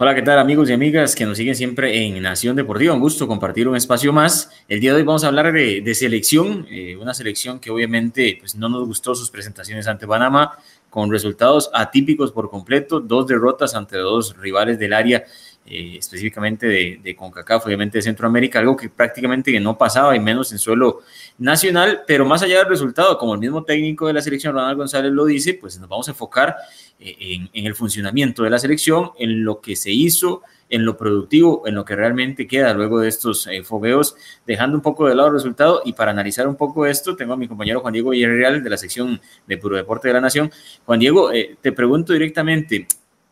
Hola, 0.00 0.14
¿qué 0.14 0.22
tal 0.22 0.38
amigos 0.38 0.70
y 0.70 0.72
amigas 0.72 1.16
que 1.16 1.26
nos 1.26 1.36
siguen 1.36 1.56
siempre 1.56 2.06
en 2.06 2.22
Nación 2.22 2.54
Deportiva? 2.54 2.94
Un 2.94 3.00
gusto 3.00 3.26
compartir 3.26 3.66
un 3.66 3.74
espacio 3.74 4.12
más. 4.12 4.48
El 4.68 4.78
día 4.78 4.92
de 4.92 4.98
hoy 4.98 5.02
vamos 5.02 5.24
a 5.24 5.26
hablar 5.26 5.52
de, 5.52 5.94
selección, 5.96 6.68
eh, 6.70 6.96
una 6.96 7.14
selección 7.14 7.58
que 7.58 7.72
obviamente 7.72 8.36
pues, 8.38 8.54
no 8.54 8.68
nos 8.68 8.86
gustó 8.86 9.16
sus 9.16 9.28
presentaciones 9.28 9.88
ante 9.88 10.06
Panamá, 10.06 10.56
con 10.88 11.10
resultados 11.10 11.68
atípicos 11.74 12.30
por 12.30 12.48
completo, 12.48 13.00
dos 13.00 13.26
derrotas 13.26 13.74
ante 13.74 13.96
dos 13.96 14.36
rivales 14.36 14.78
del 14.78 14.92
área, 14.92 15.24
eh, 15.70 15.96
específicamente 15.98 16.66
de, 16.66 17.00
de, 17.02 17.16
CONCACAF, 17.16 17.66
obviamente 17.66 17.98
de 17.98 18.02
Centroamérica, 18.02 18.58
algo 18.58 18.76
que 18.76 18.88
prácticamente 18.88 19.58
no 19.60 19.76
pasaba 19.76 20.14
y 20.16 20.20
menos 20.20 20.52
en 20.52 20.58
suelo 20.58 21.00
nacional, 21.38 22.02
pero 22.06 22.24
más 22.24 22.42
allá 22.42 22.58
del 22.58 22.68
resultado, 22.68 23.18
como 23.18 23.34
el 23.34 23.40
mismo 23.40 23.64
técnico 23.64 24.06
de 24.06 24.12
la 24.12 24.22
selección, 24.22 24.54
Ronald 24.54 24.78
González, 24.78 25.12
lo 25.12 25.24
dice, 25.24 25.54
pues 25.54 25.78
nos 25.78 25.88
vamos 25.88 26.08
a 26.08 26.12
enfocar 26.12 26.56
en, 27.00 27.48
el 27.52 27.74
funcionamiento 27.74 28.42
de 28.42 28.50
la 28.50 28.58
selección, 28.58 29.12
en 29.18 29.44
lo 29.44 29.60
que 29.60 29.76
se 29.76 29.90
hizo, 29.90 30.42
en 30.68 30.84
lo 30.84 30.96
productivo, 30.96 31.66
en 31.66 31.74
lo 31.74 31.84
que 31.84 31.96
realmente 31.96 32.46
queda 32.46 32.74
luego 32.74 33.00
de 33.00 33.08
estos 33.08 33.46
eh, 33.46 33.62
fogueos, 33.62 34.16
dejando 34.46 34.76
un 34.76 34.82
poco 34.82 35.08
de 35.08 35.14
lado 35.14 35.28
el 35.28 35.34
resultado. 35.34 35.82
Y 35.84 35.92
para 35.92 36.10
analizar 36.10 36.46
un 36.46 36.56
poco 36.56 36.86
esto, 36.86 37.16
tengo 37.16 37.32
a 37.32 37.36
mi 37.36 37.48
compañero 37.48 37.80
Juan 37.80 37.92
Diego 37.92 38.10
Villarreal 38.10 38.62
de 38.62 38.70
la 38.70 38.76
sección 38.76 39.20
de 39.46 39.58
Puro 39.58 39.76
Deporte 39.76 40.08
de 40.08 40.14
la 40.14 40.20
Nación. 40.20 40.50
Juan 40.84 41.00
Diego, 41.00 41.32
eh, 41.32 41.56
te 41.60 41.72
pregunto 41.72 42.12
directamente, 42.12 42.86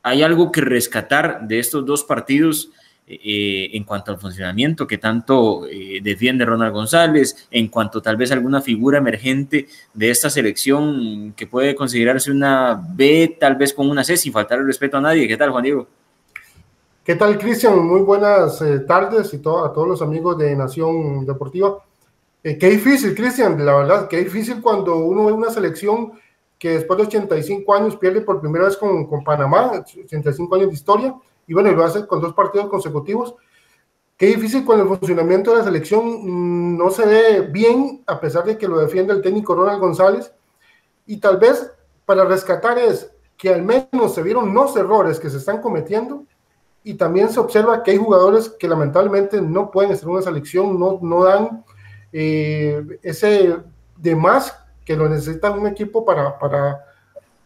¿hay 0.06 0.22
algo 0.22 0.52
que 0.52 0.60
rescatar 0.60 1.48
de 1.48 1.58
estos 1.58 1.84
dos 1.84 2.04
partidos? 2.04 2.70
Eh, 3.08 3.70
en 3.76 3.84
cuanto 3.84 4.10
al 4.10 4.18
funcionamiento 4.18 4.84
que 4.84 4.98
tanto 4.98 5.64
eh, 5.68 6.00
defiende 6.02 6.44
Ronald 6.44 6.72
González, 6.72 7.46
en 7.52 7.68
cuanto 7.68 8.02
tal 8.02 8.16
vez 8.16 8.32
alguna 8.32 8.60
figura 8.60 8.98
emergente 8.98 9.68
de 9.94 10.10
esta 10.10 10.28
selección 10.28 11.32
que 11.36 11.46
puede 11.46 11.76
considerarse 11.76 12.32
una 12.32 12.82
B, 12.94 13.36
tal 13.38 13.54
vez 13.54 13.72
con 13.72 13.88
una 13.88 14.02
C, 14.02 14.16
sin 14.16 14.32
faltar 14.32 14.58
el 14.58 14.66
respeto 14.66 14.96
a 14.96 15.00
nadie. 15.00 15.28
¿Qué 15.28 15.36
tal, 15.36 15.50
Juan 15.50 15.62
Diego? 15.62 15.86
¿Qué 17.04 17.14
tal, 17.14 17.38
Cristian? 17.38 17.78
Muy 17.78 18.00
buenas 18.00 18.60
eh, 18.60 18.80
tardes 18.80 19.32
y 19.34 19.36
a 19.36 19.40
todos 19.40 19.86
los 19.86 20.02
amigos 20.02 20.36
de 20.38 20.56
Nación 20.56 21.24
Deportiva. 21.24 21.78
qué 22.42 22.70
difícil, 22.70 23.14
Cristian, 23.14 23.64
la 23.64 23.76
verdad, 23.76 24.08
qué 24.08 24.18
difícil 24.18 24.60
cuando 24.60 24.96
uno 24.96 25.26
ve 25.26 25.32
una 25.32 25.50
selección 25.50 26.14
que 26.58 26.70
después 26.70 26.98
de 26.98 27.06
85 27.06 27.74
años 27.74 27.96
pierde 27.96 28.20
por 28.22 28.40
primera 28.40 28.64
vez 28.66 28.76
con, 28.76 29.06
con 29.06 29.22
Panamá, 29.22 29.72
85 29.72 30.54
años 30.54 30.68
de 30.68 30.74
historia, 30.74 31.14
y 31.46 31.54
bueno, 31.54 31.70
lo 31.72 31.84
hace 31.84 32.06
con 32.06 32.20
dos 32.20 32.34
partidos 32.34 32.68
consecutivos. 32.68 33.34
Qué 34.16 34.26
difícil 34.26 34.64
con 34.64 34.80
el 34.80 34.86
funcionamiento 34.86 35.50
de 35.52 35.58
la 35.58 35.64
selección 35.64 36.04
mm, 36.04 36.78
no 36.78 36.90
se 36.90 37.06
ve 37.06 37.40
bien, 37.42 38.02
a 38.06 38.18
pesar 38.18 38.44
de 38.44 38.56
que 38.56 38.66
lo 38.66 38.78
defiende 38.78 39.12
el 39.12 39.22
técnico 39.22 39.54
Ronald 39.54 39.80
González. 39.80 40.32
Y 41.06 41.18
tal 41.18 41.36
vez 41.36 41.70
para 42.04 42.24
rescatar 42.24 42.78
es 42.78 43.12
que 43.36 43.52
al 43.52 43.62
menos 43.62 44.14
se 44.14 44.22
vieron 44.22 44.54
los 44.54 44.74
errores 44.76 45.20
que 45.20 45.28
se 45.28 45.36
están 45.36 45.60
cometiendo 45.60 46.24
y 46.82 46.94
también 46.94 47.28
se 47.28 47.40
observa 47.40 47.82
que 47.82 47.90
hay 47.90 47.96
jugadores 47.98 48.48
que 48.48 48.68
lamentablemente 48.68 49.42
no 49.42 49.70
pueden 49.70 49.90
estar 49.90 50.08
en 50.08 50.14
una 50.14 50.22
selección, 50.22 50.78
no, 50.78 50.98
no 51.02 51.24
dan 51.24 51.64
eh, 52.12 52.98
ese 53.02 53.56
de 53.96 54.16
más 54.16 54.56
que 54.86 54.96
lo 54.96 55.08
necesitan 55.08 55.58
un 55.58 55.66
equipo 55.66 56.04
para, 56.04 56.38
para, 56.38 56.86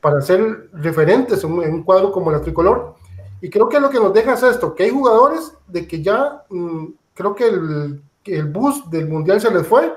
para 0.00 0.20
ser 0.20 0.68
referentes 0.74 1.42
en 1.42 1.52
un 1.52 1.82
cuadro 1.82 2.12
como 2.12 2.30
la 2.30 2.42
tricolor. 2.42 2.94
Y 3.40 3.48
creo 3.48 3.68
que 3.68 3.80
lo 3.80 3.88
que 3.88 3.98
nos 3.98 4.12
deja 4.12 4.34
es 4.34 4.42
esto, 4.42 4.74
que 4.74 4.84
hay 4.84 4.90
jugadores 4.90 5.54
de 5.66 5.88
que 5.88 6.02
ya 6.02 6.44
mm, 6.50 6.86
creo 7.14 7.34
que 7.34 7.48
el, 7.48 8.02
el, 8.26 8.44
bus 8.44 8.88
del 8.90 9.08
Mundial 9.08 9.40
se 9.40 9.50
les 9.50 9.66
fue, 9.66 9.94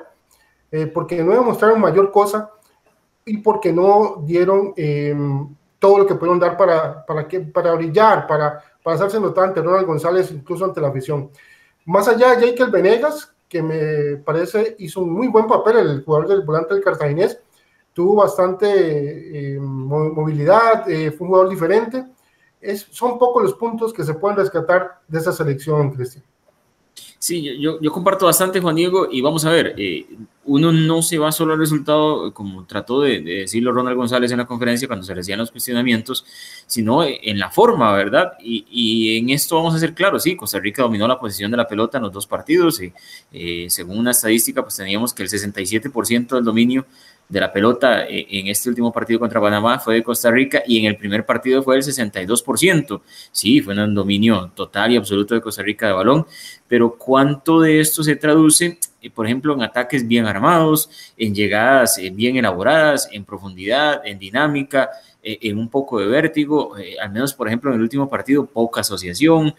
eh, 0.71 0.87
porque 0.87 1.21
no 1.21 1.33
demostraron 1.33 1.81
mayor 1.81 2.09
cosa 2.11 2.49
y 3.25 3.37
porque 3.39 3.73
no 3.73 4.23
dieron 4.25 4.73
em, 4.77 5.53
todo 5.79 5.99
lo 5.99 6.07
que 6.07 6.15
pudieron 6.15 6.39
dar 6.39 6.55
para, 6.55 7.05
para, 7.05 7.27
que, 7.27 7.41
para 7.41 7.73
brillar, 7.73 8.25
para, 8.25 8.63
para 8.81 8.95
hacerse 8.95 9.19
notar 9.19 9.49
ante 9.49 9.61
Ronald 9.61 9.85
González, 9.85 10.31
incluso 10.31 10.63
ante 10.63 10.79
la 10.79 10.87
afición. 10.87 11.29
Más 11.85 12.07
allá 12.07 12.37
de 12.37 12.55
Venegas, 12.71 13.32
que 13.53 13.61
me 13.61 14.17
parece 14.17 14.75
hizo 14.79 15.01
un 15.01 15.13
muy 15.13 15.27
buen 15.27 15.45
papel, 15.45 15.77
el 15.77 16.03
jugador 16.03 16.27
del 16.27 16.41
volante 16.41 16.73
del 16.73 16.83
cartaginés, 16.83 17.39
tuvo 17.93 18.15
bastante 18.15 19.55
em, 19.55 19.63
movilidad, 19.63 20.89
eh, 20.89 21.11
fue 21.11 21.25
un 21.25 21.29
jugador 21.29 21.49
diferente 21.49 22.03
son 22.91 23.19
pocos 23.19 23.43
los 23.43 23.53
puntos 23.55 23.93
que 23.93 24.03
se 24.03 24.13
pueden 24.13 24.37
rescatar 24.37 25.01
de 25.07 25.19
esa 25.19 25.33
selección, 25.33 25.91
Cristian. 25.91 26.23
Sí, 27.23 27.41
yo, 27.57 27.79
yo, 27.79 27.91
comparto 27.93 28.25
bastante, 28.25 28.59
Juan 28.59 28.75
Diego, 28.75 29.07
y 29.09 29.21
vamos 29.21 29.45
a 29.45 29.49
ver, 29.49 29.75
eh, 29.77 30.05
uno 30.43 30.73
no 30.73 31.01
se 31.01 31.17
va 31.17 31.31
solo 31.31 31.53
al 31.53 31.59
resultado, 31.59 32.33
como 32.33 32.65
trató 32.65 32.99
de, 32.99 33.21
decirlo 33.21 33.71
Ronald 33.71 33.95
González 33.95 34.29
en 34.33 34.39
la 34.39 34.45
conferencia 34.45 34.89
cuando 34.89 35.05
se 35.05 35.15
le 35.15 35.21
hacían 35.21 35.39
los 35.39 35.49
cuestionamientos, 35.49 36.25
sino 36.67 37.01
en 37.05 37.39
la 37.39 37.49
forma, 37.49 37.93
¿verdad? 37.93 38.33
Y, 38.41 38.65
y, 38.69 39.17
en 39.19 39.29
esto 39.29 39.55
vamos 39.55 39.73
a 39.73 39.79
ser 39.79 39.93
claros, 39.93 40.23
sí, 40.23 40.35
Costa 40.35 40.59
Rica 40.59 40.83
dominó 40.83 41.07
la 41.07 41.17
posición 41.17 41.49
de 41.49 41.55
la 41.55 41.65
pelota 41.65 41.97
en 41.97 42.03
los 42.03 42.11
dos 42.11 42.27
partidos, 42.27 42.81
y, 42.81 42.91
eh, 43.31 43.67
según 43.69 43.99
una 43.99 44.11
estadística, 44.11 44.61
pues 44.61 44.75
teníamos 44.75 45.13
que 45.13 45.23
el 45.23 45.29
67% 45.29 46.35
del 46.35 46.43
dominio 46.43 46.85
de 47.33 47.39
la 47.39 47.51
pelota 47.51 48.05
eh, 48.05 48.27
en 48.29 48.47
este 48.47 48.69
último 48.69 48.91
partido 48.91 49.19
contra 49.19 49.41
Panamá 49.41 49.79
fue 49.79 49.95
de 49.95 50.03
Costa 50.03 50.29
Rica 50.29 50.61
y 50.67 50.79
en 50.79 50.85
el 50.85 50.97
primer 50.97 51.25
partido 51.25 51.63
fue 51.63 51.77
el 51.77 51.83
62%. 51.83 53.01
Sí, 53.31 53.61
fue 53.61 53.73
un 53.73 53.95
dominio 53.95 54.51
total 54.53 54.91
y 54.91 54.97
absoluto 54.97 55.33
de 55.33 55.41
Costa 55.41 55.63
Rica 55.63 55.87
de 55.87 55.93
balón, 55.93 56.25
pero 56.67 56.95
¿cuánto 56.95 57.59
de 57.59 57.79
esto 57.79 58.03
se 58.03 58.15
traduce, 58.15 58.77
eh, 59.01 59.09
por 59.09 59.25
ejemplo, 59.25 59.53
en 59.53 59.63
ataques 59.63 60.07
bien 60.07 60.25
armados, 60.25 60.89
en 61.17 61.33
llegadas 61.33 61.97
eh, 61.97 62.11
bien 62.11 62.37
elaboradas, 62.37 63.09
en 63.11 63.25
profundidad, 63.25 64.05
en 64.05 64.19
dinámica? 64.19 64.89
en 65.25 65.57
un 65.57 65.69
poco 65.69 66.01
de 66.01 66.07
vértigo, 66.07 66.75
al 67.01 67.09
menos 67.09 67.33
por 67.33 67.47
ejemplo 67.47 67.69
en 67.69 67.77
el 67.77 67.81
último 67.81 68.09
partido, 68.09 68.45
poca 68.45 68.81
asociación, 68.81 69.55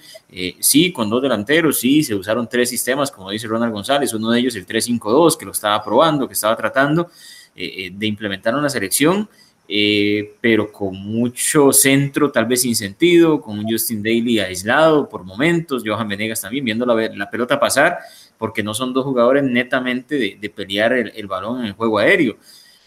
sí, 0.61 0.93
con 0.93 1.09
dos 1.09 1.23
delanteros, 1.23 1.81
sí, 1.81 2.03
se 2.03 2.15
usaron 2.15 2.47
tres 2.47 2.69
sistemas, 2.69 3.11
como 3.11 3.31
dice 3.31 3.47
Ronald 3.47 3.73
González, 3.73 4.13
uno 4.13 4.31
de 4.31 4.41
ellos 4.41 4.57
el 4.57 4.67
3-5-2, 4.67 5.39
que 5.39 5.47
lo 5.47 5.53
estaba 5.53 5.83
probando, 5.83 6.29
que 6.29 6.35
estaba 6.35 6.55
tratando, 6.55 7.09
eh, 7.57 7.87
eh, 7.87 7.91
de 7.95 8.07
implementar 8.09 8.53
una 8.57 8.69
selección, 8.69 9.29
eh, 9.69 10.35
pero 10.41 10.73
con 10.73 10.97
mucho 10.97 11.73
centro, 11.73 12.33
tal 12.33 12.47
vez 12.47 12.63
sin 12.63 12.75
sentido, 12.75 13.41
con 13.41 13.63
Justin 13.63 14.03
Daly 14.03 14.41
aislado 14.41 15.09
por 15.09 15.23
momentos, 15.23 15.85
Johan 15.87 16.09
Venegas 16.09 16.41
también 16.41 16.65
viendo 16.65 16.85
la, 16.85 17.31
pelota 17.31 17.61
pasar, 17.61 17.99
porque 18.39 18.65
no 18.65 18.75
son 18.75 18.93
dos 18.93 19.05
jugadores 19.05 19.45
netamente 19.45 20.37
de, 20.37 20.51
pelear 20.51 20.95
el, 20.95 21.27
balón 21.29 21.61
en 21.61 21.67
el 21.67 21.73
juego 21.75 22.01
aéreo. 22.01 22.39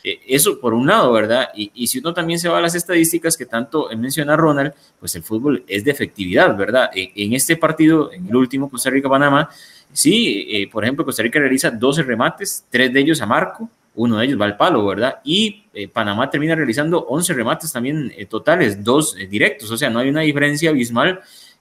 eso 0.04 0.60
por 0.60 0.74
un 0.74 0.86
lado, 0.86 1.14
¿verdad? 1.14 1.48
Y, 1.56 1.88
si 1.88 2.00
uno 2.00 2.14
también 2.14 2.38
se 2.38 2.50
va 2.50 2.58
a 2.58 2.62
las 2.62 2.76
estadísticas 2.76 3.38
que 3.38 3.46
tanto 3.46 3.88
menciona 3.98 4.36
Ronald, 4.36 4.74
pues 5.00 5.16
el 5.16 5.24
fútbol 5.24 5.64
es 5.66 5.86
de 5.86 5.92
efectividad, 5.92 6.58
¿verdad? 6.58 6.90
en 6.94 7.32
este 7.32 7.56
partido, 7.56 8.12
en 8.12 8.28
el 8.28 8.36
último 8.36 8.70
Costa 8.70 8.90
Rica-Panamá, 8.90 9.50
sí, 9.94 10.68
por 10.74 10.84
ejemplo, 10.84 11.06
Costa 11.06 11.24
Rica 11.24 11.40
realiza 11.40 11.72
12 11.72 12.04
remates, 12.04 12.66
tres 12.70 12.92
de 12.92 13.00
ellos 13.00 13.22
a 13.22 13.26
marco, 13.26 13.70
uno 13.98 14.18
de 14.18 14.26
ellos 14.26 14.40
va 14.40 14.46
al 14.46 14.58
palo, 14.58 14.86
¿verdad? 14.86 15.20
Y 15.24 15.66
eh, 15.74 15.88
Panamá 15.88 16.30
termina 16.30 16.56
realizando 16.56 17.06
11 17.08 17.34
remates 17.34 17.72
también 17.72 18.14
eh, 18.16 18.26
totales, 18.26 18.84
dos 18.84 19.16
eh, 19.18 19.28
directos, 19.28 19.70
o 19.72 19.78
sea, 19.78 19.90
no 19.90 20.00
hay 20.00 20.10
una 20.10 20.22
diferencia 20.22 20.70
abismal 20.70 21.20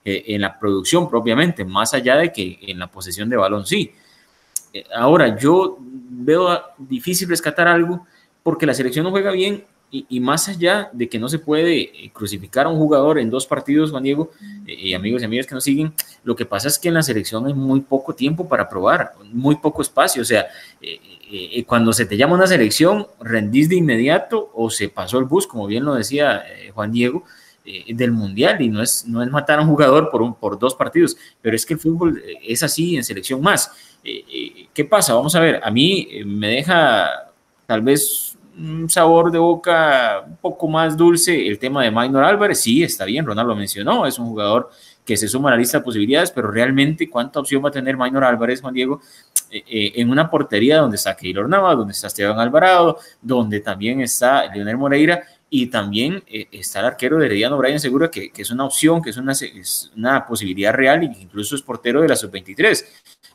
en 0.08 0.40
la 0.40 0.56
producción 0.56 1.10
propiamente, 1.10 1.64
más 1.64 1.92
allá 1.92 2.16
de 2.16 2.32
que 2.32 2.60
en 2.62 2.78
la 2.78 2.86
posesión 2.86 3.28
de 3.28 3.36
balón 3.36 3.66
sí. 3.66 3.90
ahora, 4.94 5.36
yo 5.36 5.78
veo 5.80 6.62
difícil 6.78 7.28
rescatar 7.28 7.66
algo 7.66 8.06
porque 8.44 8.66
la 8.66 8.74
selección 8.74 9.02
no 9.02 9.10
juega 9.10 9.32
bien 9.32 9.64
y, 9.90 10.20
más 10.20 10.48
allá 10.48 10.90
de 10.92 11.08
que 11.08 11.18
no 11.18 11.28
se 11.28 11.38
puede 11.38 11.80
eh, 11.80 12.10
crucificar 12.12 12.66
a 12.66 12.68
un 12.68 12.76
jugador 12.76 13.18
en 13.18 13.30
dos 13.30 13.46
partidos, 13.46 13.90
Juan 13.90 14.02
Diego, 14.02 14.30
eh, 14.66 14.74
y 14.74 14.94
amigos 14.94 15.22
y 15.22 15.24
amigas 15.24 15.46
que 15.46 15.54
nos 15.54 15.64
siguen, 15.64 15.92
lo 16.24 16.34
que 16.34 16.44
pasa 16.44 16.68
es 16.68 16.78
que 16.78 16.88
en 16.88 16.94
la 16.94 17.02
selección 17.02 17.46
hay 17.46 17.54
muy 17.54 17.80
poco 17.80 18.14
tiempo 18.14 18.48
para 18.48 18.68
probar, 18.68 19.12
muy 19.32 19.56
poco 19.56 19.82
espacio. 19.82 20.22
O 20.22 20.24
sea, 20.24 20.46
eh, 20.82 21.64
cuando 21.64 21.92
se 21.92 22.04
te 22.04 22.16
llama 22.16 22.34
una 22.34 22.46
selección, 22.46 23.06
rendís 23.20 23.68
de 23.68 23.76
inmediato 23.76 24.50
o 24.54 24.70
se 24.70 24.88
pasó 24.88 25.18
el 25.18 25.24
bus, 25.24 25.46
como 25.46 25.66
bien 25.66 25.84
lo 25.84 25.94
decía 25.94 26.44
Juan 26.74 26.92
Diego, 26.92 27.24
del 27.88 28.12
mundial 28.12 28.60
y 28.62 28.68
no 28.68 28.80
es, 28.80 29.06
no 29.08 29.24
es 29.24 29.30
matar 29.30 29.58
a 29.58 29.62
un 29.62 29.68
jugador 29.68 30.08
por, 30.08 30.22
un, 30.22 30.34
por 30.34 30.56
dos 30.56 30.76
partidos, 30.76 31.16
pero 31.42 31.56
es 31.56 31.66
que 31.66 31.74
el 31.74 31.80
fútbol 31.80 32.22
es 32.42 32.62
así 32.62 32.96
en 32.96 33.02
selección 33.02 33.40
más. 33.40 33.72
¿Qué 34.04 34.84
pasa? 34.84 35.14
Vamos 35.14 35.34
a 35.34 35.40
ver, 35.40 35.60
a 35.64 35.70
mí 35.72 36.08
me 36.24 36.48
deja 36.48 37.32
tal 37.66 37.82
vez 37.82 38.35
un 38.58 38.88
sabor 38.88 39.30
de 39.30 39.38
boca 39.38 40.24
un 40.26 40.36
poco 40.36 40.68
más 40.68 40.96
dulce 40.96 41.46
el 41.46 41.58
tema 41.58 41.82
de 41.82 41.90
Maynor 41.90 42.24
Álvarez. 42.24 42.60
Sí, 42.60 42.82
está 42.82 43.04
bien, 43.04 43.26
Ronald 43.26 43.48
lo 43.48 43.56
mencionó, 43.56 44.06
es 44.06 44.18
un 44.18 44.26
jugador 44.26 44.70
que 45.04 45.16
se 45.16 45.28
suma 45.28 45.50
a 45.50 45.52
la 45.52 45.58
lista 45.58 45.78
de 45.78 45.84
posibilidades, 45.84 46.30
pero 46.30 46.50
realmente 46.50 47.08
cuánta 47.08 47.38
opción 47.38 47.64
va 47.64 47.68
a 47.68 47.72
tener 47.72 47.96
Maynor 47.96 48.24
Álvarez, 48.24 48.60
Juan 48.60 48.74
Diego, 48.74 49.00
eh, 49.50 49.62
eh, 49.68 49.92
en 49.96 50.10
una 50.10 50.28
portería 50.28 50.78
donde 50.78 50.96
está 50.96 51.14
Keylor 51.14 51.48
Navas, 51.48 51.76
donde 51.76 51.92
está 51.92 52.08
Esteban 52.08 52.38
Alvarado, 52.40 52.98
donde 53.22 53.60
también 53.60 54.00
está 54.00 54.52
Leonel 54.52 54.76
Moreira 54.76 55.22
y 55.48 55.66
también 55.66 56.22
eh, 56.26 56.48
está 56.50 56.80
el 56.80 56.86
arquero 56.86 57.18
de 57.18 57.26
Herediano 57.26 57.56
Brian 57.56 57.78
Segura, 57.78 58.10
que, 58.10 58.30
que, 58.30 58.42
es 58.42 58.50
una 58.50 58.64
opción, 58.64 59.00
que 59.00 59.10
es 59.10 59.16
una, 59.16 59.32
es 59.32 59.92
una 59.96 60.26
posibilidad 60.26 60.72
real 60.72 61.00
que 61.00 61.22
incluso 61.22 61.54
es 61.54 61.62
portero 61.62 62.02
de 62.02 62.08
la 62.08 62.16
sub-23. 62.16 62.84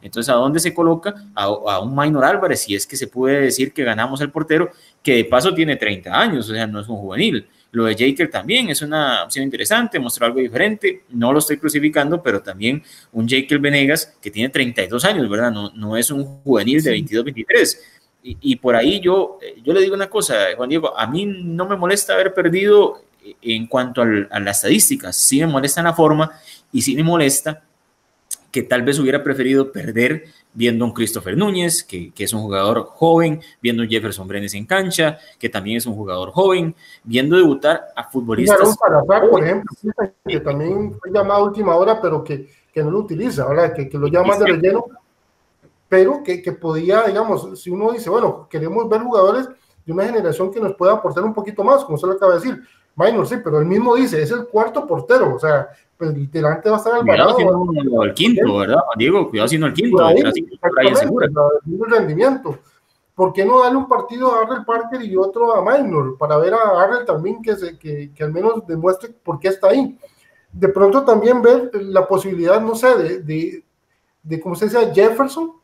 Entonces, 0.02 0.30
¿a 0.30 0.36
dónde 0.36 0.60
se 0.60 0.74
coloca? 0.74 1.14
A, 1.36 1.80
un 1.80 1.96
Minor 1.96 2.26
Álvarez, 2.26 2.64
si 2.64 2.76
es 2.76 2.86
que 2.86 2.98
se 2.98 3.08
puede 3.08 3.42
decir 3.42 3.72
que 3.72 3.84
ganamos 3.84 4.20
el 4.22 4.32
portero, 4.32 4.72
que 5.02 5.16
de 5.16 5.26
paso 5.26 5.54
tiene 5.54 5.78
30 5.78 6.20
años, 6.20 6.50
o 6.50 6.54
sea, 6.54 6.68
no 6.68 6.82
es 6.82 6.88
un 6.90 6.98
juvenil. 6.98 7.48
Lo 7.72 7.86
de 7.86 7.96
Jekyll 7.96 8.30
también 8.30 8.70
es 8.70 8.82
una 8.82 9.24
opción 9.24 9.46
interesante, 9.46 9.98
mostró 9.98 10.26
algo 10.26 10.40
diferente. 10.40 11.04
No 11.10 11.32
lo 11.32 11.40
estoy 11.40 11.56
crucificando, 11.56 12.22
pero 12.22 12.42
también 12.42 12.84
un 13.14 13.30
Jekyll 13.30 13.60
Venegas 13.60 14.18
que 14.22 14.30
tiene 14.30 14.50
32 14.50 15.06
años, 15.06 15.30
¿verdad? 15.30 15.52
No, 15.52 15.72
no 15.74 15.96
es 15.96 16.12
un 16.12 16.26
juvenil 16.42 16.84
de 16.84 16.92
22, 16.92 17.24
23. 18.24 18.38
Y, 18.42 18.56
por 18.58 18.76
ahí 18.76 19.00
yo, 19.00 19.40
yo 19.64 19.74
le 19.74 19.82
digo 19.82 19.96
una 19.96 20.10
cosa, 20.10 20.36
Juan 20.56 20.70
Diego, 20.70 20.98
a 20.98 21.08
mí 21.08 21.26
no 21.26 21.68
me 21.68 21.76
molesta 21.76 22.14
haber 22.14 22.34
perdido 22.34 23.02
en 23.42 23.68
cuanto 23.68 24.02
a 24.02 24.40
las 24.40 24.58
estadísticas, 24.58 25.16
sí 25.16 25.40
me 25.40 25.48
molesta 25.48 25.84
la 25.84 25.94
forma 25.94 26.32
y 26.72 26.82
sí 26.82 26.96
me 26.96 27.04
molesta 27.04 27.64
que 28.52 28.64
tal 28.64 28.84
vez 28.84 29.00
hubiera 29.00 29.24
preferido 29.24 29.72
perder 29.72 30.26
viendo 30.54 30.84
a 30.84 30.88
un 30.90 30.94
Christopher 30.94 31.38
Núñez, 31.38 31.84
que, 31.84 32.12
que, 32.12 32.26
es 32.26 32.34
un 32.34 32.42
jugador 32.42 32.86
joven, 32.86 33.42
viendo 33.62 33.84
a 33.84 33.88
Jefferson 33.88 34.28
Brenes 34.28 34.54
en 34.54 34.66
cancha, 34.66 35.18
que 35.40 35.48
también 35.48 35.78
es 35.78 35.86
un 35.86 35.96
jugador 35.96 36.32
joven, 36.32 36.76
viendo 37.04 37.38
debutar 37.38 37.88
a 37.96 38.04
futbolistas. 38.04 38.76
Salazar, 38.76 39.30
por 39.30 39.44
ejemplo, 39.44 39.72
que 40.26 40.40
también 40.42 40.94
fue 41.00 41.12
llamado 41.12 41.42
a 41.42 41.44
última 41.46 41.76
hora, 41.76 42.02
pero 42.02 42.24
que, 42.24 42.50
que 42.74 42.84
no 42.84 42.92
lo 42.92 43.00
utiliza, 43.00 43.48
¿verdad? 43.48 43.74
Que, 43.74 43.88
que 43.88 43.98
lo 43.98 44.08
llama 44.08 44.38
de 44.38 44.46
relleno, 44.46 44.86
pero 45.92 46.24
que, 46.24 46.42
que 46.42 46.54
podía, 46.54 47.04
digamos, 47.04 47.60
si 47.60 47.70
uno 47.70 47.92
dice, 47.92 48.10
bueno, 48.10 48.48
queremos 48.50 48.88
ver 48.88 49.02
jugadores 49.02 49.50
de 49.86 49.92
una 49.92 50.06
generación 50.06 50.50
que 50.50 50.62
nos 50.62 50.74
pueda 50.74 50.94
aportar 50.94 51.22
un 51.26 51.34
poquito 51.34 51.66
más, 51.66 51.84
como 51.84 51.96
usted 51.96 52.08
lo 52.08 52.14
acaba 52.14 52.36
de 52.36 52.40
decir, 52.40 52.62
Minor, 52.96 53.28
sí, 53.28 53.36
pero 53.44 53.60
él 53.60 53.66
mismo 53.66 53.94
dice, 53.96 54.22
es 54.22 54.32
el 54.32 54.48
cuarto 54.48 54.88
portero, 54.88 55.36
o 55.36 55.38
sea, 55.38 55.68
pues 55.98 56.14
literalmente 56.14 56.70
va 56.70 56.78
a 56.78 56.80
estar 56.80 56.94
Alvarado. 56.94 57.36
Cuidado 57.36 58.04
el 58.06 58.14
quinto, 58.14 58.58
¿verdad? 58.60 58.80
Diego, 58.98 59.30
cuidado 59.30 59.50
siendo 59.50 59.68
el 59.68 59.74
quinto. 59.74 60.02
Ahí, 60.02 60.16
el 60.16 61.92
rendimiento. 61.92 62.58
¿Por 63.14 63.34
qué 63.34 63.44
no 63.44 63.62
darle 63.62 63.78
un 63.78 63.90
partido 63.90 64.34
a 64.34 64.44
Arrel 64.44 64.64
Parker 64.64 65.04
y 65.04 65.18
otro 65.18 65.54
a 65.54 65.78
Minor? 65.78 66.18
Para 66.18 66.38
ver 66.38 66.54
a 66.54 66.82
Arrel 66.84 67.04
también 67.06 67.42
que, 67.42 67.54
se, 67.58 67.78
que, 67.78 68.14
que, 68.16 68.24
al 68.24 68.32
menos 68.32 68.66
demuestre 68.66 69.10
por 69.10 69.40
qué 69.40 69.50
está 69.50 69.68
ahí. 69.68 70.00
De 70.54 70.70
pronto 70.70 71.04
también 71.04 71.42
ver 71.42 71.70
la 71.74 72.08
posibilidad, 72.08 72.62
no 72.62 72.76
sé, 72.76 72.96
de, 72.96 73.20
de, 73.20 73.66
de 74.24 74.40
como 74.40 74.56
se 74.56 74.66
dice, 74.66 74.90
Jefferson, 74.94 75.60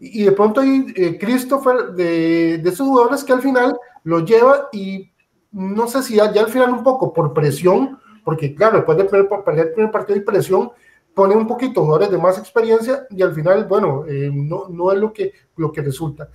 y 0.00 0.24
de 0.24 0.32
pronto 0.32 0.62
hay 0.62 0.86
eh, 0.96 1.18
Christopher, 1.18 1.92
de, 1.92 2.58
de 2.58 2.68
esos 2.70 2.88
jugadores 2.88 3.22
que 3.22 3.34
al 3.34 3.42
final 3.42 3.78
lo 4.02 4.24
lleva 4.24 4.70
y 4.72 5.10
no 5.52 5.86
sé 5.88 6.02
si 6.02 6.16
ya, 6.16 6.24
al 6.24 6.48
final 6.48 6.70
un 6.70 6.82
poco 6.82 7.12
por 7.12 7.34
presión, 7.34 7.98
porque 8.24 8.54
claro, 8.54 8.78
después 8.78 8.96
de 8.96 9.04
perder, 9.04 9.66
el 9.66 9.72
primer 9.74 9.90
partido 9.90 10.18
de 10.18 10.24
presión, 10.24 10.70
pone 11.14 11.34
un 11.34 11.46
poquito 11.46 11.82
jugadores 11.82 12.10
de 12.10 12.18
más 12.18 12.38
experiencia 12.38 13.06
y 13.10 13.20
al 13.20 13.34
final, 13.34 13.66
bueno, 13.66 14.04
eh, 14.06 14.30
no, 14.32 14.68
no 14.68 14.92
es 14.92 14.98
lo 14.98 15.12
que, 15.12 15.32
lo 15.56 15.70
que 15.70 15.82
resulta. 15.82 16.28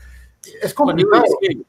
Es 0.62 0.74
complicado. 0.74 1.24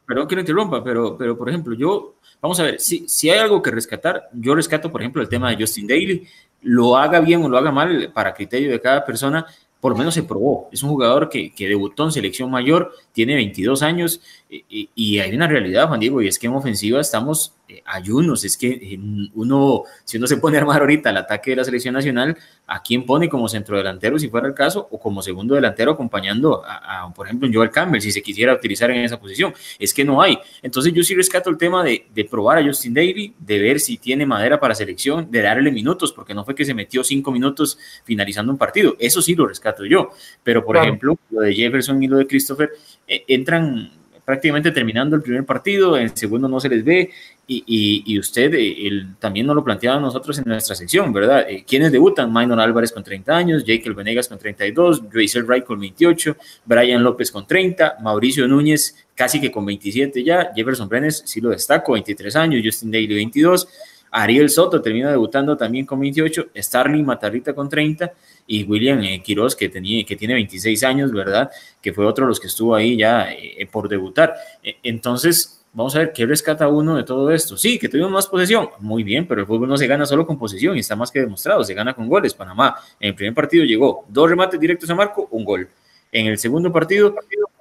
perdón 0.05 0.29
que 0.29 0.35
no 0.35 0.41
interrumpa, 0.41 0.85
pero, 0.85 1.17
pero 1.17 1.37
por 1.39 1.49
ejemplo, 1.49 1.75
yo, 1.75 2.17
vamos 2.43 2.61
a 2.61 2.65
ver, 2.65 2.81
si, 2.81 3.09
si 3.09 3.31
hay 3.31 3.39
algo 3.39 3.63
que 3.63 3.71
rescatar, 3.71 4.29
yo 4.35 4.55
rescato, 4.55 4.93
por 4.93 5.01
ejemplo, 5.01 5.23
el 5.23 5.29
tema 5.29 5.51
de 5.51 5.57
Justin 5.57 5.87
Daly, 5.87 6.27
lo 6.63 6.97
haga 6.97 7.21
bien 7.21 7.43
o 7.43 7.49
lo 7.49 7.57
haga 7.57 7.71
mal, 7.71 8.11
para 8.13 8.35
criterio 8.35 8.71
de 8.71 8.81
cada 8.81 9.05
persona, 9.05 9.47
por 9.81 9.93
lo 9.93 9.99
menos 9.99 10.15
se 10.15 10.23
probó. 10.23 10.69
Es 10.73 10.83
un 10.83 10.91
jugador 10.91 11.29
que, 11.29 11.53
que 11.53 11.69
debutó 11.69 12.05
en 12.05 12.13
selección 12.13 12.51
mayor, 12.51 12.93
tiene 13.13 13.35
22 13.35 13.83
años 13.83 14.21
y, 14.49 14.91
y, 14.95 15.19
hay 15.19 15.35
una 15.35 15.47
realidad, 15.47 15.89
Juan 15.89 16.01
Diego, 16.01 16.23
y 16.23 16.29
es 16.29 16.39
que 16.39 16.47
en 16.47 16.55
ofensiva 16.55 17.01
estamos 17.01 17.55
ayunos. 17.85 18.45
Es 18.45 18.57
que 18.57 18.99
uno, 19.35 19.83
si 20.05 20.17
uno 20.17 20.27
se 20.27 20.37
pone 20.37 20.57
a 20.57 20.61
armar 20.61 20.81
ahorita 20.81 21.11
el 21.11 21.17
ataque 21.19 21.51
de 21.51 21.57
la 21.57 21.65
selección 21.65 21.95
nacional, 21.95 22.37
¿a 22.67 22.83
quién 22.83 23.05
pone 23.05 23.29
como 23.29 23.49
centro 23.49 23.77
delantero 23.77 24.19
si 24.19 24.29
fuera 24.29 24.49
el 24.49 24.55
caso? 24.55 24.89
O 24.91 24.99
como 24.99 25.23
segundo 25.23 25.55
delantero 25.55 25.93
acompañando 25.93 26.63
a, 26.65 27.13
por 27.15 27.27
ejemplo, 27.27 27.49
Joel 27.53 27.71
Campbell, 27.71 28.01
si 28.01 28.13
se 28.13 28.23
quisiera 28.23 28.55
utilizar 28.55 28.91
en 28.91 29.03
esa 29.03 29.21
posición. 29.21 29.53
Es 29.79 29.93
que 29.93 30.05
no 30.05 30.23
hay. 30.23 30.39
Entonces 30.63 30.93
yo 30.93 31.03
sí 31.03 31.15
rescato 31.15 31.51
el 31.51 31.59
tema 31.59 31.85
de, 31.85 32.07
de 32.15 32.25
probar 32.25 32.59
a 32.59 32.65
Justin 32.65 32.95
Daly, 32.95 33.35
de 33.39 33.59
ver 33.59 33.81
si 33.81 33.99
tiene 33.99 34.27
madera 34.27 34.59
para 34.61 34.75
selección, 34.75 35.31
de 35.31 35.43
darle 35.43 35.71
minutos, 35.71 36.13
porque 36.13 36.35
no 36.35 36.45
fue 36.45 36.55
que 36.55 36.65
se 36.65 36.75
metió 36.75 37.05
cinco 37.05 37.31
minutos 37.33 37.79
finalizando 38.05 38.53
un 38.53 38.59
partido. 38.59 38.97
Eso 38.99 39.23
sí 39.23 39.35
lo 39.35 39.47
rescato 39.47 39.85
yo. 39.85 40.11
Pero, 40.43 40.65
por 40.65 40.77
ejemplo, 40.77 41.19
lo 41.31 41.41
de 41.41 41.55
Jefferson 41.55 42.03
y 42.03 42.09
lo 42.09 42.19
de 42.19 42.27
Christopher 42.27 42.71
eh, 43.07 43.25
entran 43.29 43.91
prácticamente 44.27 44.73
terminando 44.73 45.15
el 45.15 45.23
primer 45.23 45.47
partido, 45.47 45.97
en 45.97 46.03
el 46.03 46.17
segundo 46.17 46.49
no 46.49 46.59
se 46.59 46.69
les 46.69 46.85
ve, 46.85 47.11
y, 47.47 48.03
y, 48.05 48.19
usted 48.19 48.53
eh, 48.55 49.07
también 49.21 49.47
nos 49.47 49.55
lo 49.55 49.63
planteaba 49.63 50.01
nosotros 50.01 50.37
en 50.39 50.45
nuestra 50.47 50.75
sección, 50.75 51.13
¿verdad? 51.13 51.47
Eh, 51.49 51.65
¿Quiénes 51.65 51.93
debutan? 51.93 52.33
Minor 52.33 52.59
Álvarez 52.59 52.91
con 52.91 53.05
30 53.05 53.37
años, 53.37 53.65
Jake 53.65 53.89
Venegas 53.91 54.27
con 54.27 54.37
32, 54.37 55.05
Joyce 55.13 55.43
Wright 55.43 55.65
con 55.65 55.79
28, 55.79 56.37
Brian 56.65 57.05
López 57.05 57.31
con 57.31 57.47
30, 57.47 57.99
Mauricio 58.03 58.49
Núñez 58.49 59.07
casi 59.15 59.41
que 59.41 59.53
con 59.53 59.65
27 59.65 60.25
ya, 60.25 60.51
Jefferson 60.55 60.89
Brenes 60.89 61.23
sí 61.25 61.41
lo 61.41 61.51
destaco, 61.51 61.93
23 61.93 62.35
años, 62.35 62.63
Justin 62.65 62.91
Daly 62.91 63.15
22, 63.15 63.69
Ariel 64.17 64.49
Soto 64.49 64.81
termina 64.81 65.11
debutando 65.11 65.59
también 65.59 65.85
con 65.85 66.01
28, 66.01 66.47
Starling 66.57 67.05
Matarrita 67.05 67.55
con 67.55 67.69
30 67.69 68.13
y 68.47 68.65
William 68.65 69.03
eh, 69.03 69.23
Quiroz 69.23 69.55
que, 69.55 69.69
tenía, 69.69 70.03
que 70.07 70.17
tiene 70.17 70.33
26 70.33 70.85
años, 70.85 71.13
¿verdad? 71.13 71.51
Que 71.83 71.93
fue 71.93 72.07
otro 72.07 72.25
de 72.25 72.31
los 72.31 72.41
que 72.41 72.47
estuvo 72.47 72.75
ahí 72.75 72.97
ya 72.97 73.31
eh, 73.31 73.69
por 73.71 73.91
debutar. 73.91 74.35
E, 74.63 74.79
entonces, 74.85 75.67
vamos 75.75 75.95
a 75.97 75.99
ver 75.99 76.13
qué 76.15 76.25
rescata 76.25 76.67
uno 76.67 76.97
de 76.97 77.05
todo 77.05 77.31
esto. 77.31 77.59
Sí, 77.59 77.79
que 77.79 77.91
tuvimos 77.91 78.11
más 78.11 78.27
posesión, 78.27 78.71
muy 78.79 79.03
bien, 79.03 79.29
pero 79.29 79.43
el 79.43 79.47
fútbol 79.47 79.69
no 79.69 79.77
se 79.77 79.87
gana 79.87 80.07
solo 80.07 80.27
con 80.27 80.39
posesión 80.39 80.79
y 80.79 80.81
está 80.81 80.97
más 80.97 81.11
que 81.11 81.21
demostrado, 81.21 81.63
se 81.63 81.75
gana 81.75 81.93
con 81.93 82.09
goles. 82.09 82.33
Panamá 82.33 82.75
en 82.99 83.11
el 83.11 83.15
primer 83.15 83.35
partido 83.35 83.67
llegó 83.67 84.07
dos 84.09 84.31
remates 84.31 84.59
directos 84.59 84.89
a 84.89 84.95
Marco, 84.95 85.29
un 85.31 85.45
gol. 85.45 85.69
En 86.11 86.27
el 86.29 86.39
segundo 86.39 86.73
partido 86.73 87.15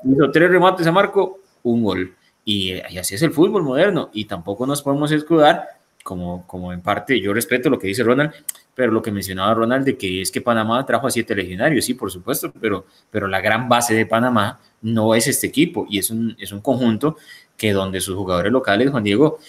hizo 0.06 0.31
tres 0.31 0.50
remates 0.50 0.88
a 0.88 0.94
Marco, 0.94 1.42
un 1.63 1.84
gol. 1.84 2.16
Y, 2.46 2.72
eh, 2.72 2.84
y 2.92 2.98
así 2.98 3.16
es 3.16 3.22
el 3.24 3.31
fútbol 3.31 3.63
moderno 3.63 4.10
y 4.13 4.24
tampoco 4.24 4.66
nos 4.66 4.81
podemos 4.81 5.12
escudar 5.12 5.84
como, 6.06 6.46
como 6.46 6.72
en 6.72 6.81
parte 6.81 7.19
yo 7.19 7.34
respeto 7.34 7.68
lo 7.68 7.80
que 7.80 7.88
dice 7.88 8.04
Ronald, 8.04 8.31
pero 8.75 8.92
lo 8.92 9.02
que 9.02 9.12
mencionaba 9.12 9.56
Ronald 9.56 9.84
de 9.84 9.98
que 9.98 10.22
es 10.22 10.30
que 10.30 10.40
Panamá 10.40 10.86
trajo 10.86 11.07
a 11.07 11.10
siete 11.10 11.34
legionarios, 11.34 11.84
sí, 11.84 11.96
por 11.96 12.12
supuesto, 12.12 12.54
pero, 12.62 12.86
pero 13.10 13.28
la 13.28 13.42
gran 13.42 13.68
base 13.68 13.96
de 13.96 14.06
Panamá 14.06 14.60
no 14.84 15.16
es 15.16 15.25
este 15.25 15.48
equipo 15.48 15.88
y 15.90 15.98
es 15.98 16.12
un, 16.12 16.36
es 16.40 16.52
un 16.52 16.62
conjunto 16.62 17.18
que 17.57 17.74
donde 17.74 18.00
sus 18.02 18.16
jugadores 18.16 18.52
locales, 18.52 18.92
Juan 18.92 19.04
Diego, 19.04 19.40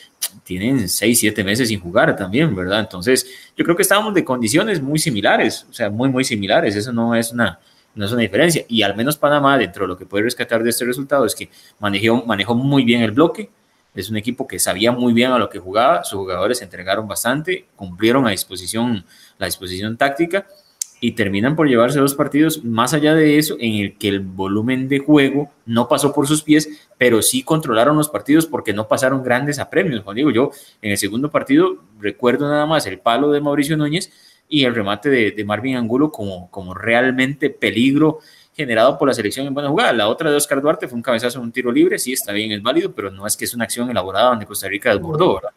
tienen 0.44 0.88
seis, 0.88 1.20
siete 1.20 1.44
meses 1.44 1.69
sin 1.69 1.79
jugar 1.79 2.17
también, 2.17 2.56
¿verdad? 2.56 2.81
Entonces, 2.81 3.26
yo 3.55 3.62
creo 3.62 3.76
que 3.76 3.82
estábamos 3.82 4.14
de 4.14 4.25
condiciones 4.25 4.81
muy 4.81 4.99
similares, 4.99 5.67
o 5.69 5.75
sea, 5.75 5.91
muy, 5.91 6.09
muy 6.09 6.25
similares, 6.25 6.75
eso 6.75 6.91
no 6.91 7.14
es 7.14 7.32
una, 7.32 7.61
no 7.94 8.06
es 8.06 8.12
una 8.12 8.23
diferencia. 8.23 8.64
Y 8.67 8.81
al 8.81 8.97
menos 8.97 9.19
Panamá, 9.19 9.59
dentro 9.59 9.85
de 9.85 9.88
lo 9.88 9.99
que 9.99 10.06
puede 10.06 10.25
rescatar 10.25 10.62
de 10.62 10.70
este 10.70 10.87
resultado, 10.87 11.26
es 11.26 11.35
que 11.35 11.50
manejó, 11.81 12.25
manejó 12.25 12.55
muy 12.55 12.82
bien 12.82 13.02
el 13.02 13.11
bloque, 13.11 13.50
es 13.96 14.10
un 14.10 14.16
equipo 14.16 14.46
que 14.46 14.58
sabía 14.58 14.93
muy 14.93 15.12
bien 15.12 15.32
a 15.32 15.38
lo 15.38 15.48
que 15.48 15.58
jugaba, 15.58 16.04
sus 16.04 16.19
jugadores 16.19 16.58
se 16.58 16.64
entregaron 16.64 17.08
bastante, 17.08 17.66
cumplieron 17.75 18.26
a 18.26 18.31
disposición 18.31 19.04
la 19.38 19.46
disposición 19.46 19.96
táctica 19.96 20.46
y 21.00 21.12
terminan 21.12 21.56
por 21.56 21.69
llevarse 21.69 21.98
dos 21.98 22.14
partidos 22.14 22.64
más 22.64 22.94
allá 22.94 23.14
de 23.14 23.38
eso 23.38 23.56
en 23.59 23.75
el 23.75 23.99
que 23.99 24.09
el 24.09 24.21
volumen 24.21 24.88
de 24.88 24.99
juego 24.99 25.50
no 25.66 25.88
pasó 25.88 26.12
por 26.12 26.26
sus 26.26 26.42
pies, 26.42 26.68
pero 26.97 27.21
sí 27.23 27.42
controlaron 27.42 27.97
los 27.97 28.09
partidos 28.09 28.47
porque 28.47 28.73
no 28.73 28.88
pasaron 28.88 29.23
grandes 29.23 29.59
apremios. 29.59 30.02
Juan 30.02 30.16
digo, 30.16 30.30
yo 30.30 30.50
en 30.80 30.92
el 30.92 30.99
segundo 30.99 31.30
partido 31.30 31.76
recuerdo 32.00 32.49
nada 32.49 32.66
más 32.66 32.87
el 32.87 32.99
palo 32.99 33.30
de 33.30 33.40
Mauricio 33.40 33.76
Núñez 33.76 34.11
y 34.49 34.64
el 34.64 34.75
remate 34.75 35.11
de, 35.11 35.32
de 35.32 35.44
Marvin 35.44 35.76
Angulo 35.76 36.11
como, 36.11 36.50
como 36.50 36.73
realmente 36.73 37.50
peligro 37.50 38.21
generado 38.56 38.96
por 38.96 39.06
la 39.06 39.14
selección 39.14 39.46
en 39.46 39.52
buena 39.52 39.68
jugada. 39.68 39.92
La 39.92 40.08
otra 40.08 40.30
de 40.30 40.36
Oscar 40.36 40.62
Duarte 40.62 40.88
fue 40.88 40.96
un 40.96 41.02
cabezazo 41.02 41.38
en 41.38 41.44
un 41.44 41.52
tiro 41.52 41.70
libre, 41.70 41.98
sí, 41.98 42.14
está 42.14 42.32
bien, 42.32 42.50
es 42.52 42.62
válido, 42.62 42.90
pero 42.92 43.10
no 43.10 43.26
es 43.26 43.36
que 43.36 43.44
es 43.44 43.54
una 43.54 43.64
acción 43.64 43.90
elaborada 43.90 44.30
donde 44.30 44.46
Costa 44.46 44.66
Rica 44.66 44.94
desbordó, 44.94 45.34
¿verdad? 45.34 45.50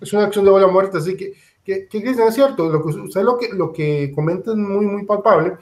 Es 0.00 0.12
una 0.12 0.24
acción 0.24 0.44
de 0.44 0.52
bola 0.52 0.68
muerta, 0.68 0.98
así 0.98 1.16
que, 1.16 1.34
que, 1.64 1.88
que 1.88 1.98
es 1.98 2.34
cierto, 2.34 2.68
lo 2.68 2.80
que, 2.80 2.88
usted 2.88 3.22
lo 3.22 3.36
que, 3.36 3.48
lo 3.52 3.72
que 3.72 4.04
es 4.04 4.46
muy, 4.56 4.86
muy 4.86 5.04
palpable, 5.04 5.56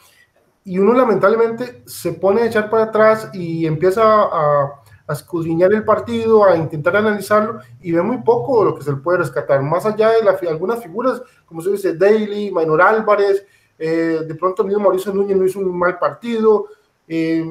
y 0.64 0.78
uno 0.78 0.92
lamentablemente 0.92 1.82
se 1.86 2.12
pone 2.12 2.42
a 2.42 2.46
echar 2.46 2.68
para 2.68 2.84
atrás 2.84 3.30
y 3.32 3.66
empieza 3.66 4.02
a, 4.04 4.82
a 5.06 5.12
escudriñar 5.12 5.72
el 5.72 5.84
partido, 5.84 6.44
a 6.44 6.56
intentar 6.56 6.96
analizarlo, 6.96 7.60
y 7.80 7.92
ve 7.92 8.02
muy 8.02 8.18
poco 8.18 8.64
lo 8.64 8.74
que 8.74 8.82
se 8.82 8.90
le 8.90 8.98
puede 8.98 9.18
rescatar, 9.18 9.62
más 9.62 9.86
allá 9.86 10.10
de 10.10 10.22
la, 10.22 10.38
algunas 10.50 10.82
figuras, 10.82 11.22
como 11.46 11.62
se 11.62 11.70
dice, 11.70 11.96
Daly, 11.96 12.50
Maynor 12.50 12.82
Álvarez, 12.82 13.46
eh, 13.78 14.20
de 14.26 14.34
pronto 14.34 14.62
mismo 14.62 14.82
Mauricio 14.82 15.12
Núñez 15.12 15.36
no 15.36 15.44
hizo 15.44 15.58
un 15.58 15.76
mal 15.76 15.98
partido, 15.98 16.66
eh, 17.08 17.44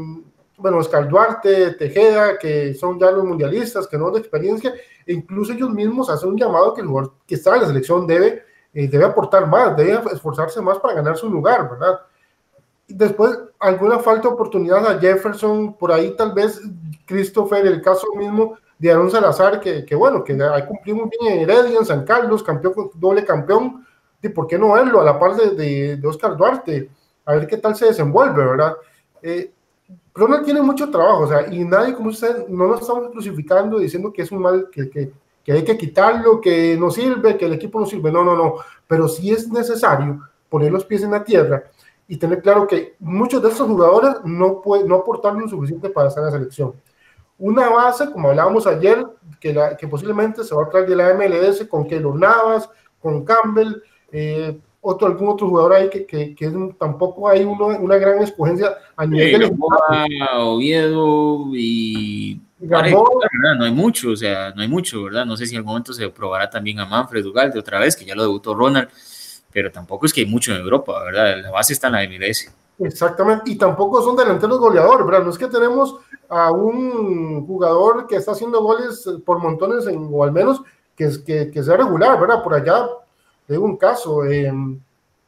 bueno, 0.57 0.77
Oscar 0.77 1.07
Duarte, 1.07 1.73
Tejeda, 1.73 2.37
que 2.37 2.73
son 2.73 2.99
ya 2.99 3.11
los 3.11 3.23
mundialistas, 3.23 3.87
que 3.87 3.97
no 3.97 4.11
de 4.11 4.19
experiencia, 4.19 4.73
e 5.05 5.13
incluso 5.13 5.53
ellos 5.53 5.71
mismos 5.71 6.09
hacen 6.09 6.29
un 6.29 6.37
llamado 6.37 6.73
que 6.73 6.81
el 6.81 6.87
jugador 6.87 7.13
que 7.25 7.35
está 7.35 7.55
en 7.55 7.61
la 7.61 7.67
selección 7.67 8.05
debe, 8.05 8.43
eh, 8.73 8.87
debe 8.87 9.05
aportar 9.05 9.47
más, 9.47 9.75
debe 9.75 9.99
esforzarse 10.13 10.61
más 10.61 10.77
para 10.79 10.93
ganar 10.93 11.17
su 11.17 11.29
lugar, 11.29 11.69
¿verdad? 11.69 12.01
Después, 12.87 13.37
alguna 13.59 13.99
falta 13.99 14.27
de 14.27 14.33
oportunidad 14.33 14.85
a 14.85 14.99
Jefferson, 14.99 15.73
por 15.77 15.91
ahí 15.91 16.15
tal 16.15 16.33
vez 16.33 16.61
Christopher, 17.05 17.65
el 17.65 17.81
caso 17.81 18.07
mismo 18.15 18.57
de 18.77 18.91
Aaron 18.91 19.09
Salazar, 19.09 19.59
que, 19.59 19.85
que 19.85 19.95
bueno, 19.95 20.23
que 20.23 20.33
ha 20.33 20.65
cumplido 20.65 20.97
muy 20.97 21.09
bien 21.09 21.33
en 21.33 21.39
Heredia, 21.49 21.79
en 21.79 21.85
San 21.85 22.03
Carlos, 22.03 22.43
campeón, 22.43 22.91
doble 22.95 23.23
campeón, 23.23 23.85
y 24.21 24.29
por 24.29 24.47
qué 24.47 24.57
no 24.57 24.73
verlo 24.73 25.01
a 25.01 25.05
la 25.05 25.19
par 25.19 25.35
de, 25.35 25.97
de, 25.97 26.07
Oscar 26.07 26.37
Duarte, 26.37 26.89
a 27.25 27.33
ver 27.33 27.47
qué 27.47 27.57
tal 27.57 27.75
se 27.75 27.85
desenvuelve, 27.85 28.45
¿verdad? 28.45 28.75
Eh, 29.21 29.51
Ronald 30.13 30.45
tiene 30.45 30.61
mucho 30.61 30.89
trabajo, 30.89 31.23
o 31.23 31.27
sea, 31.27 31.51
y 31.51 31.63
nadie 31.63 31.93
como 31.93 32.09
usted, 32.09 32.47
no 32.47 32.67
nos 32.67 32.81
estamos 32.81 33.09
crucificando 33.11 33.79
diciendo 33.79 34.11
que 34.11 34.21
es 34.21 34.31
un 34.31 34.39
mal, 34.39 34.69
que, 34.71 34.89
que, 34.89 35.11
que 35.43 35.51
hay 35.51 35.63
que 35.63 35.77
quitarlo, 35.77 36.39
que 36.39 36.77
no 36.77 36.91
sirve, 36.91 37.37
que 37.37 37.45
el 37.45 37.53
equipo 37.53 37.79
no 37.79 37.85
sirve. 37.85 38.11
No, 38.11 38.23
no, 38.23 38.35
no. 38.35 38.55
Pero 38.87 39.07
sí 39.07 39.31
es 39.31 39.49
necesario 39.49 40.21
poner 40.49 40.71
los 40.71 40.85
pies 40.85 41.03
en 41.03 41.11
la 41.11 41.23
tierra 41.23 41.63
y 42.07 42.17
tener 42.17 42.41
claro 42.41 42.67
que 42.67 42.95
muchos 42.99 43.41
de 43.41 43.49
estos 43.49 43.67
jugadores 43.67 44.15
no, 44.25 44.61
pueden, 44.61 44.87
no 44.87 44.95
aportaron 44.95 45.41
lo 45.41 45.47
suficiente 45.47 45.89
para 45.89 46.09
estar 46.09 46.21
en 46.21 46.25
la 46.25 46.37
selección. 46.37 46.73
Una 47.39 47.69
base, 47.69 48.11
como 48.11 48.29
hablábamos 48.29 48.67
ayer, 48.67 49.03
que, 49.39 49.53
la, 49.53 49.75
que 49.75 49.87
posiblemente 49.87 50.43
se 50.43 50.53
va 50.53 50.63
a 50.63 50.69
traer 50.69 50.87
de 50.87 50.95
la 50.95 51.13
MLS 51.13 51.65
con 51.67 51.87
Keylor 51.87 52.19
Navas, 52.19 52.69
con 52.99 53.23
Campbell, 53.23 53.81
eh, 54.11 54.59
otro, 54.81 55.07
algún 55.07 55.29
otro 55.29 55.47
jugador 55.47 55.73
ahí 55.73 55.89
que, 55.89 56.05
que, 56.05 56.33
que 56.35 56.51
tampoco 56.77 57.29
hay 57.29 57.43
uno, 57.43 57.67
una 57.67 57.97
gran 57.97 58.21
escogencia 58.21 58.75
a 58.95 59.05
nivel 59.05 59.39
de 59.39 59.57
Oviedo 60.33 61.45
y 61.53 62.41
no 62.59 63.63
hay 63.63 63.71
mucho, 63.71 64.11
o 64.11 64.15
sea, 64.15 64.51
no 64.55 64.61
hay 64.61 64.67
mucho, 64.67 65.03
¿verdad? 65.03 65.25
No 65.25 65.37
sé 65.37 65.45
si 65.45 65.53
en 65.53 65.59
algún 65.59 65.73
momento 65.73 65.93
se 65.93 66.09
probará 66.09 66.49
también 66.49 66.79
a 66.79 66.85
Manfred 66.85 67.25
Ugalde 67.25 67.59
otra 67.59 67.79
vez, 67.79 67.95
que 67.95 68.05
ya 68.05 68.15
lo 68.15 68.23
debutó 68.23 68.55
Ronald, 68.55 68.89
pero 69.51 69.71
tampoco 69.71 70.05
es 70.05 70.13
que 70.13 70.21
hay 70.21 70.27
mucho 70.27 70.51
en 70.51 70.61
Europa, 70.61 71.03
¿verdad? 71.03 71.41
La 71.41 71.51
base 71.51 71.73
está 71.73 71.87
en 71.87 71.93
la 71.93 72.07
MLS. 72.07 72.51
Exactamente, 72.79 73.51
y 73.51 73.57
tampoco 73.57 74.01
son 74.01 74.15
delanteros 74.15 74.59
goleadores, 74.59 75.05
¿verdad? 75.05 75.23
No 75.23 75.29
es 75.29 75.37
que 75.37 75.47
tenemos 75.47 75.97
a 76.27 76.51
un 76.51 77.45
jugador 77.45 78.07
que 78.07 78.15
está 78.15 78.31
haciendo 78.31 78.63
goles 78.63 79.07
por 79.25 79.39
montones, 79.39 79.85
en, 79.85 80.09
o 80.11 80.23
al 80.23 80.31
menos 80.31 80.61
que, 80.95 81.09
que, 81.23 81.51
que 81.51 81.63
sea 81.63 81.77
regular, 81.77 82.19
¿verdad? 82.19 82.43
Por 82.43 82.55
allá 82.55 82.87
tengo 83.51 83.65
un 83.65 83.75
caso, 83.75 84.23
eh, 84.23 84.49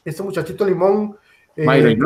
este 0.05 0.23
muchachito 0.23 0.65
Limón, 0.65 1.17
eh, 1.57 1.97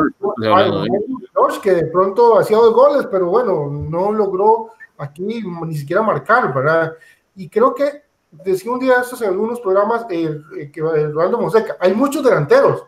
George, 1.32 1.60
que 1.62 1.72
de 1.72 1.84
pronto 1.86 2.38
hacía 2.38 2.56
dos 2.56 2.74
goles, 2.74 3.06
pero 3.08 3.26
bueno, 3.26 3.68
no 3.68 4.10
logró 4.10 4.72
aquí 4.98 5.22
ni 5.22 5.76
siquiera 5.76 6.02
marcar, 6.02 6.52
¿verdad? 6.52 6.92
Y 7.36 7.48
creo 7.48 7.72
que 7.72 8.02
decía 8.32 8.72
un 8.72 8.80
día 8.80 9.00
estos 9.00 9.22
en 9.22 9.28
algunos 9.28 9.60
programas 9.60 10.06
eh, 10.10 10.40
eh 10.58 10.72
que 10.72 10.80
Rolando 10.80 11.38
Monseca, 11.38 11.76
hay 11.78 11.94
muchos 11.94 12.24
delanteros, 12.24 12.84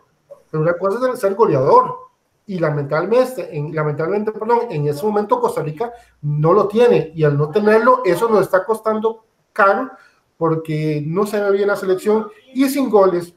pero 0.49 0.63
una 0.63 0.73
cosa 0.73 1.09
es 1.09 1.19
ser 1.19 1.33
goleador. 1.33 2.11
Y 2.47 2.59
lamentablemente, 2.59 3.55
en, 3.55 3.73
lamentablemente, 3.73 4.33
perdón, 4.33 4.59
en 4.69 4.89
ese 4.89 5.05
momento 5.05 5.39
Costa 5.39 5.63
Rica 5.63 5.93
no 6.21 6.51
lo 6.51 6.67
tiene. 6.67 7.13
Y 7.15 7.23
al 7.23 7.37
no 7.37 7.49
tenerlo, 7.49 8.01
eso 8.03 8.27
nos 8.27 8.41
está 8.41 8.65
costando 8.65 9.23
caro 9.53 9.89
porque 10.41 11.03
no 11.05 11.27
se 11.27 11.39
ve 11.39 11.51
bien 11.51 11.67
la 11.67 11.75
selección 11.75 12.25
y 12.51 12.67
sin 12.67 12.89
goles, 12.89 13.31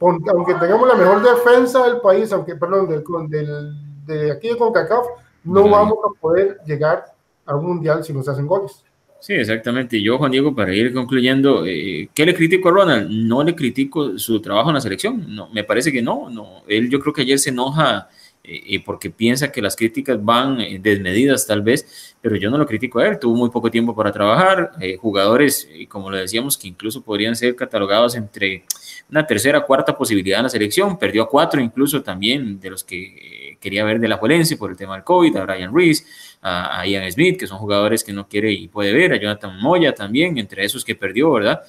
aunque 0.00 0.54
tengamos 0.54 0.88
la 0.88 0.96
mejor 0.96 1.22
defensa 1.22 1.86
del 1.86 2.00
país, 2.00 2.32
aunque, 2.32 2.56
perdón, 2.56 2.88
del, 3.30 3.74
de 4.04 4.32
aquí 4.32 4.48
de 4.48 4.56
CONCACAF, 4.56 5.06
no 5.44 5.68
vamos 5.68 5.98
a 6.04 6.20
poder 6.20 6.58
llegar 6.66 7.04
a 7.46 7.54
un 7.54 7.64
mundial 7.64 8.02
si 8.02 8.12
nos 8.12 8.28
hacen 8.28 8.48
goles. 8.48 8.84
Sí, 9.20 9.34
exactamente. 9.34 10.02
Yo, 10.02 10.18
Juan 10.18 10.32
Diego, 10.32 10.52
para 10.52 10.74
ir 10.74 10.92
concluyendo, 10.92 11.64
eh, 11.64 12.10
¿qué 12.12 12.26
le 12.26 12.34
critico 12.34 12.70
a 12.70 12.72
Ronald? 12.72 13.08
No 13.08 13.44
le 13.44 13.54
critico 13.54 14.18
su 14.18 14.40
trabajo 14.40 14.70
en 14.70 14.74
la 14.74 14.80
selección. 14.80 15.32
No, 15.32 15.48
me 15.50 15.62
parece 15.62 15.92
que 15.92 16.02
no, 16.02 16.28
no. 16.28 16.64
Él, 16.66 16.90
yo 16.90 16.98
creo 16.98 17.12
que 17.12 17.22
ayer 17.22 17.38
se 17.38 17.50
enoja 17.50 18.08
eh, 18.50 18.82
porque 18.82 19.10
piensa 19.10 19.52
que 19.52 19.60
las 19.60 19.76
críticas 19.76 20.24
van 20.24 20.58
eh, 20.62 20.78
desmedidas 20.80 21.46
tal 21.46 21.60
vez, 21.60 22.16
pero 22.22 22.34
yo 22.36 22.50
no 22.50 22.56
lo 22.56 22.66
critico 22.66 22.98
a 22.98 23.06
él, 23.06 23.18
tuvo 23.18 23.36
muy 23.36 23.50
poco 23.50 23.70
tiempo 23.70 23.94
para 23.94 24.10
trabajar, 24.10 24.70
eh, 24.80 24.96
jugadores, 24.96 25.68
como 25.90 26.10
lo 26.10 26.16
decíamos, 26.16 26.56
que 26.56 26.66
incluso 26.66 27.02
podrían 27.02 27.36
ser 27.36 27.54
catalogados 27.54 28.14
entre 28.14 28.64
una 29.10 29.26
tercera, 29.26 29.60
cuarta 29.60 29.94
posibilidad 29.94 30.38
en 30.38 30.44
la 30.44 30.48
selección, 30.48 30.98
perdió 30.98 31.24
a 31.24 31.28
cuatro 31.28 31.60
incluso 31.60 32.02
también 32.02 32.58
de 32.58 32.70
los 32.70 32.84
que 32.84 33.58
quería 33.60 33.84
ver 33.84 34.00
de 34.00 34.08
la 34.08 34.16
Juelense 34.16 34.56
por 34.56 34.70
el 34.70 34.78
tema 34.78 34.94
del 34.94 35.04
COVID, 35.04 35.36
a 35.36 35.44
Brian 35.44 35.74
Reese, 35.74 36.06
a, 36.40 36.86
Ian 36.86 37.10
Smith, 37.12 37.38
que 37.38 37.46
son 37.46 37.58
jugadores 37.58 38.02
que 38.02 38.14
no 38.14 38.28
quiere 38.28 38.50
y 38.50 38.68
puede 38.68 38.94
ver, 38.94 39.12
a 39.12 39.16
Jonathan 39.16 39.60
Moya 39.60 39.94
también, 39.94 40.38
entre 40.38 40.64
esos 40.64 40.86
que 40.86 40.94
perdió, 40.94 41.32
¿verdad? 41.32 41.62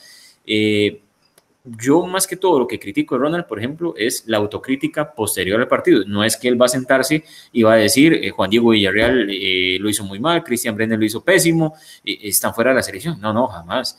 Yo 1.78 2.06
más 2.06 2.28
que 2.28 2.38
todo 2.38 2.60
lo 2.60 2.68
que 2.68 2.80
critico 2.80 3.16
de 3.16 3.22
Ronald, 3.22 3.46
por 3.46 3.60
ejemplo, 3.60 3.94
es 3.98 4.24
la 4.28 4.38
autocrítica 4.38 5.14
posterior 5.14 5.60
al 5.60 5.68
partido. 5.68 6.04
No 6.06 6.24
es 6.24 6.38
que 6.38 6.48
él 6.48 6.62
va 6.62 6.66
a 6.66 6.70
sentarse 6.70 7.24
y 7.52 7.64
va 7.64 7.74
a 7.74 7.78
decir, 7.78 8.14
eh, 8.14 8.30
Juan 8.30 8.50
Diego 8.50 8.70
Villarreal 8.70 9.30
eh, 9.30 9.78
lo 9.80 9.90
hizo 9.90 10.04
muy 10.04 10.20
mal, 10.20 10.44
Cristian 10.44 10.76
Brenner 10.76 11.00
lo 11.00 11.06
hizo 11.06 11.24
pésimo, 11.24 11.76
eh, 12.04 12.18
están 12.24 12.54
fuera 12.54 12.72
de 12.72 12.78
la 12.78 12.84
selección. 12.84 13.20
No, 13.20 13.34
no, 13.34 13.48
jamás. 13.48 13.98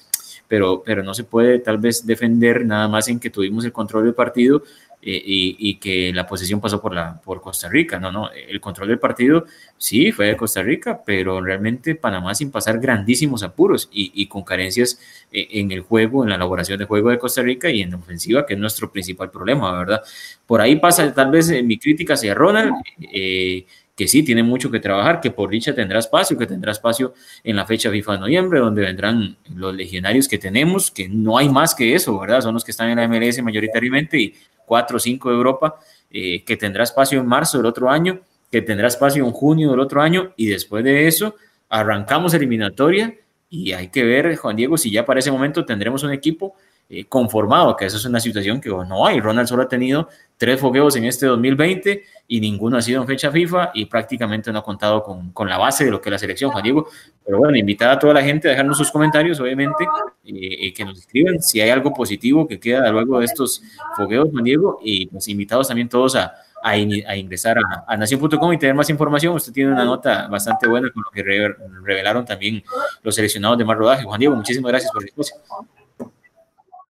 Pero, 0.49 0.83
pero 0.85 1.03
no 1.05 1.15
se 1.15 1.23
puede 1.23 1.61
tal 1.61 1.79
vez 1.79 2.05
defender 2.05 2.67
nada 2.67 2.89
más 2.89 3.07
en 3.07 3.21
que 3.21 3.31
tuvimos 3.31 3.65
el 3.65 3.73
control 3.73 4.05
del 4.05 4.15
partido 4.15 4.63
eh, 5.03 5.23
y, 5.25 5.77
que 5.77 6.13
la 6.13 6.27
posesión 6.27 6.61
pasó 6.61 6.81
por, 6.81 6.95
la, 6.95 7.19
por 7.23 7.41
Costa 7.41 7.69
Rica. 7.71 7.99
No, 7.99 8.13
no, 8.13 8.31
el 8.31 8.61
control 8.61 8.89
del 8.89 8.99
partido 8.99 9.47
sí 9.79 10.13
fue 10.13 10.27
de 10.27 10.37
Costa 10.37 10.63
Rica, 10.63 11.01
pero 11.05 11.41
realmente 11.41 11.95
Panamá 11.95 12.35
sin 12.35 12.51
pasar 12.51 12.79
grandísimos 12.79 13.43
apuros 13.43 13.89
y, 13.93 14.27
con 14.27 14.43
carencias 14.43 15.01
eh, 15.33 15.49
en 15.53 15.73
el 15.73 15.81
juego, 15.81 16.23
en 16.23 16.29
la 16.29 16.37
elaboración 16.37 16.79
de 16.79 16.85
juego 16.85 17.09
de 17.09 17.19
Costa 17.19 17.41
Rica 17.41 17.71
y 17.71 17.81
en 17.81 17.93
la 17.93 17.97
ofensiva, 17.97 18.45
que 18.45 18.55
es 18.55 18.61
nuestro 18.61 18.93
principal 18.93 19.31
problema, 19.31 19.79
¿verdad? 19.79 20.03
Por 20.47 20.61
ahí 20.61 20.77
pasa 20.77 21.13
tal 21.15 21.31
vez 21.31 21.51
mi 21.65 21.79
crítica 21.79 22.15
hacia 22.15 22.35
Ronald. 22.35 22.75
Eh, 23.13 23.65
que 24.01 24.09
sí 24.09 24.23
tiene 24.23 24.43
mucho 24.43 24.71
que 24.71 24.81
trabajar, 24.81 25.21
que 25.21 25.31
por 25.31 25.51
dicha 25.51 25.75
tendrá 25.75 25.99
espacio, 25.99 26.39
que 26.39 26.47
tendrá 26.47 26.73
espacio 26.73 27.13
en 27.45 27.55
la 27.55 27.67
fecha 27.67 27.91
FIFA 27.91 28.13
de 28.13 28.19
noviembre, 28.21 28.59
donde 28.59 28.81
vendrán 28.81 29.37
los 29.55 29.75
legionarios 29.75 30.27
que 30.27 30.39
tenemos, 30.39 30.91
que 30.91 31.07
no 31.07 31.37
hay 31.37 31.51
más 31.51 31.75
que 31.75 31.95
eso, 31.95 32.19
¿verdad? 32.19 32.41
Son 32.41 32.55
los 32.55 32.65
que 32.65 32.71
están 32.71 32.89
en 32.89 32.97
la 32.97 33.07
MLS 33.07 33.43
mayoritariamente 33.43 34.19
y 34.19 34.35
4 34.71 34.97
o 34.99 35.01
5 35.01 35.31
de 35.31 35.35
Europa, 35.35 35.81
eh, 36.13 36.45
que 36.45 36.57
tendrá 36.57 36.85
espacio 36.85 37.19
en 37.19 37.27
marzo 37.27 37.59
del 37.59 37.67
otro 37.67 37.91
año, 37.91 38.21
que 38.53 38.63
tendrá 38.63 38.87
espacio 38.87 39.25
en 39.27 39.33
junio 39.33 39.73
del 39.73 39.81
otro 39.81 40.01
año, 40.01 40.33
y 40.37 40.47
después 40.47 40.85
de 40.85 41.09
eso 41.09 41.35
arrancamos 41.69 42.35
eliminatoria 42.35 43.17
y 43.49 43.73
hay 43.73 43.89
que 43.89 44.05
ver, 44.05 44.37
Juan 44.37 44.55
Diego, 44.55 44.79
si 44.79 44.93
ya 44.93 45.05
para 45.05 45.19
ese 45.19 45.33
momento 45.33 45.65
tendremos 45.65 46.05
un 46.05 46.13
equipo 46.13 46.55
eh, 46.93 47.05
conformado, 47.05 47.77
que 47.77 47.87
esa 47.87 47.99
es 47.99 48.05
una 48.05 48.19
situación 48.19 48.61
que 48.61 48.69
no 48.69 49.07
hay. 49.07 49.21
Ronald 49.21 49.47
solo 49.47 49.63
ha 49.63 49.69
tenido 49.69 50.09
tres 50.37 50.59
fogueos 50.59 50.97
en 50.97 51.05
este 51.05 51.25
2020 51.27 52.03
y 52.27 52.41
ninguno 52.41 52.79
ha 52.79 52.83
sido 52.83 53.01
en 53.01 53.07
fecha 53.07 53.31
FIFA 53.31 53.71
y 53.75 53.87
prácticamente 53.87 54.51
no 54.51 54.59
ha 54.59 54.65
contado 54.65 55.01
con, 55.05 55.31
con 55.31 55.49
la 55.49 55.57
base 55.57 55.85
de 55.85 55.93
lo 55.93 56.01
que 56.01 56.09
es 56.09 56.13
la 56.13 56.19
selección, 56.19 56.51
Juan 56.51 56.65
Diego. 56.65 56.89
Pero 57.25 57.39
bueno, 57.39 57.57
invitar 57.57 57.91
a 57.91 57.99
toda 58.01 58.15
la 58.15 58.23
gente 58.23 58.49
a 58.49 58.51
dejarnos 58.51 58.77
sus 58.77 58.91
comentarios, 58.91 59.39
obviamente, 59.39 59.85
y 60.25 60.73
que 60.73 60.85
nos 60.85 60.99
escriban 60.99 61.41
si 61.41 61.61
hay 61.61 61.71
algo 61.71 61.95
positivo 61.95 62.49
que 62.49 62.59
queda 62.59 62.91
luego 62.91 63.21
de 63.21 63.27
estos 63.27 63.63
fogueos, 63.97 64.29
Juan 64.33 64.43
Diego, 64.43 64.81
y 64.83 65.07
pues 65.07 65.29
invitados 65.29 65.69
también 65.69 65.89
todos 65.89 66.17
a, 66.17 66.35
a, 66.61 66.77
ingresar 66.77 67.57
a, 67.59 67.85
a 67.87 67.97
nación.com 67.97 68.53
y 68.53 68.59
tener 68.59 68.75
más 68.75 68.91
información. 68.91 69.37
Usted 69.37 69.53
tiene 69.53 69.71
una 69.71 69.85
nota 69.85 70.27
bastante 70.27 70.67
buena 70.69 70.91
con 70.91 71.05
lo 71.05 71.11
que 71.13 71.23
revelaron 71.23 72.25
también 72.25 72.65
los 73.01 73.15
seleccionados 73.15 73.59
de 73.59 73.65
más 73.65 73.79
rodaje. 73.79 74.03
Juan 74.03 74.19
Diego, 74.19 74.35
muchísimas 74.35 74.73
gracias 74.73 74.91
por 74.91 75.03
el 75.03 75.09
espacio. 75.09 75.37